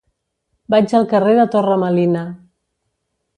[0.73, 2.25] Vaig al carrer de Torre Melina.